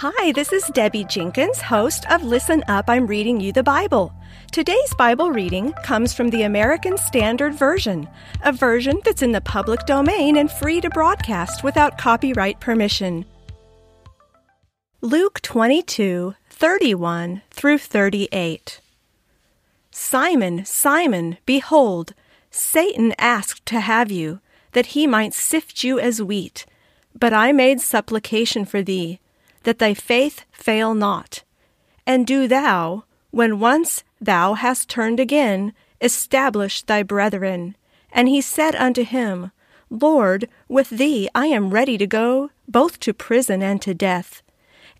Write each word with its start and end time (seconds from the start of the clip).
Hi, 0.00 0.30
this 0.32 0.52
is 0.52 0.62
Debbie 0.74 1.04
Jenkins, 1.04 1.58
host 1.58 2.04
of 2.10 2.22
Listen 2.22 2.62
Up, 2.68 2.84
I'm 2.86 3.06
Reading 3.06 3.40
You 3.40 3.50
the 3.50 3.62
Bible. 3.62 4.12
Today's 4.52 4.92
Bible 4.98 5.30
reading 5.30 5.72
comes 5.84 6.12
from 6.12 6.28
the 6.28 6.42
American 6.42 6.98
Standard 6.98 7.54
Version, 7.54 8.06
a 8.44 8.52
version 8.52 9.00
that's 9.06 9.22
in 9.22 9.32
the 9.32 9.40
public 9.40 9.86
domain 9.86 10.36
and 10.36 10.52
free 10.52 10.82
to 10.82 10.90
broadcast 10.90 11.64
without 11.64 11.96
copyright 11.96 12.60
permission. 12.60 13.24
Luke 15.00 15.40
22, 15.40 16.34
31 16.50 17.40
through 17.50 17.78
38. 17.78 18.82
Simon, 19.90 20.66
Simon, 20.66 21.38
behold, 21.46 22.12
Satan 22.50 23.14
asked 23.16 23.64
to 23.64 23.80
have 23.80 24.10
you, 24.10 24.40
that 24.72 24.88
he 24.88 25.06
might 25.06 25.32
sift 25.32 25.82
you 25.82 25.98
as 25.98 26.20
wheat. 26.20 26.66
But 27.18 27.32
I 27.32 27.50
made 27.52 27.80
supplication 27.80 28.66
for 28.66 28.82
thee 28.82 29.20
that 29.66 29.80
thy 29.80 29.92
faith 29.92 30.44
fail 30.52 30.94
not. 30.94 31.42
And 32.06 32.24
do 32.24 32.46
thou, 32.46 33.02
when 33.32 33.58
once 33.58 34.04
thou 34.20 34.54
hast 34.54 34.88
turned 34.88 35.18
again, 35.18 35.74
establish 36.00 36.82
thy 36.82 37.02
brethren. 37.02 37.76
And 38.12 38.28
he 38.28 38.40
said 38.40 38.76
unto 38.76 39.02
him, 39.02 39.50
Lord, 39.90 40.48
with 40.68 40.90
thee 40.90 41.28
I 41.34 41.46
am 41.46 41.70
ready 41.70 41.98
to 41.98 42.06
go 42.06 42.50
both 42.68 43.00
to 43.00 43.12
prison 43.12 43.60
and 43.60 43.82
to 43.82 43.92
death. 43.92 44.40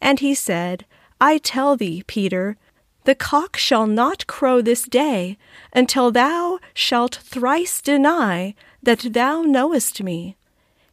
And 0.03 0.19
he 0.19 0.35
said, 0.35 0.85
I 1.21 1.39
tell 1.39 1.77
thee, 1.77 2.03
Peter, 2.09 2.57
the 3.05 3.15
cock 3.15 3.57
shall 3.57 3.87
not 3.87 4.27
crow 4.27 4.61
this 4.61 4.83
day 4.83 5.39
until 5.73 6.11
thou 6.11 6.59
shalt 6.75 7.15
thrice 7.23 7.81
deny 7.81 8.57
that 8.83 9.13
thou 9.13 9.43
knowest 9.43 10.03
me. 10.03 10.37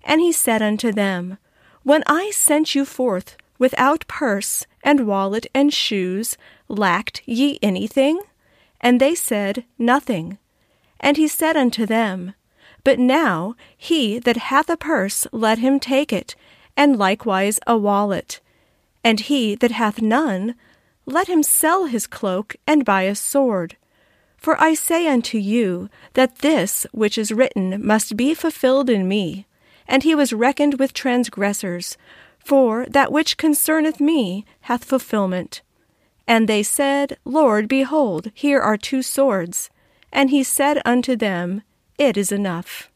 And 0.04 0.21
he 0.21 0.32
said 0.32 0.62
unto 0.62 0.91
them, 0.91 1.40
When 1.82 2.04
I 2.05 2.30
sent 2.30 2.76
you 2.76 2.85
forth 2.85 3.35
without 3.63 4.05
purse 4.09 4.67
and 4.83 5.07
wallet 5.07 5.47
and 5.55 5.73
shoes, 5.73 6.37
lacked 6.67 7.21
ye 7.25 7.57
anything? 7.61 8.19
And 8.81 8.99
they 8.99 9.15
said, 9.15 9.63
Nothing. 9.79 10.37
And 10.99 11.15
he 11.15 11.29
said 11.29 11.55
unto 11.55 11.85
them, 11.85 12.34
But 12.84 12.99
now 12.99 13.55
he 13.77 14.19
that 14.19 14.49
hath 14.51 14.69
a 14.69 14.75
purse, 14.75 15.25
let 15.31 15.59
him 15.59 15.79
take 15.79 16.11
it, 16.11 16.35
and 16.75 16.99
likewise 16.99 17.57
a 17.65 17.77
wallet. 17.77 18.41
And 19.01 19.21
he 19.21 19.55
that 19.55 19.71
hath 19.71 20.01
none, 20.01 20.55
let 21.05 21.29
him 21.29 21.41
sell 21.41 21.85
his 21.85 22.05
cloak 22.05 22.57
and 22.67 22.84
buy 22.84 23.03
a 23.03 23.15
sword. 23.15 23.77
For 24.35 24.61
I 24.61 24.73
say 24.73 25.07
unto 25.07 25.37
you 25.37 25.87
that 26.15 26.39
this 26.39 26.85
which 26.91 27.17
is 27.17 27.31
written 27.31 27.79
must 27.81 28.17
be 28.17 28.34
fulfilled 28.34 28.89
in 28.89 29.07
me. 29.07 29.47
And 29.87 30.03
he 30.03 30.15
was 30.15 30.34
reckoned 30.34 30.79
with 30.79 30.91
transgressors. 30.93 31.97
For 32.44 32.86
that 32.88 33.12
which 33.12 33.38
concerneth 33.38 33.99
me 33.99 34.46
hath 34.62 34.84
fulfillment. 34.84 35.62
And 36.27 36.48
they 36.48 36.63
said, 36.63 37.18
Lord, 37.26 37.68
behold, 37.68 38.32
here 38.34 38.62
are 38.62 38.77
two 38.77 39.02
swords. 39.02 39.70
And 40.12 40.30
he 40.30 40.44
said 40.44 40.82
unto 40.86 41.16
them, 41.16 41.64
It 41.98 42.18
is 42.18 42.32
enough. 42.32 42.90